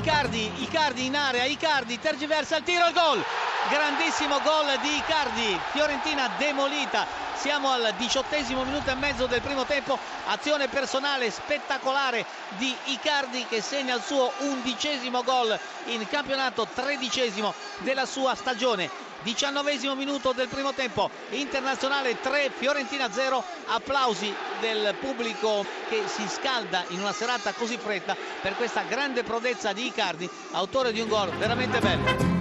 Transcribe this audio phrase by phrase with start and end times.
[0.00, 3.49] Icardi, Icardi in area, Icardi tergiversa il tiro, il gol!
[3.68, 7.06] Grandissimo gol di Icardi, Fiorentina demolita.
[7.36, 12.24] Siamo al diciottesimo minuto e mezzo del primo tempo, azione personale spettacolare
[12.56, 19.08] di Icardi che segna il suo undicesimo gol in campionato, tredicesimo della sua stagione.
[19.22, 26.84] Diciannovesimo minuto del primo tempo, Internazionale 3, Fiorentina 0, applausi del pubblico che si scalda
[26.88, 31.28] in una serata così fredda per questa grande prodezza di Icardi, autore di un gol
[31.36, 32.39] veramente bello.